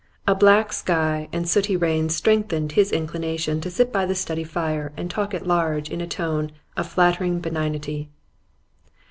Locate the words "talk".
5.11-5.35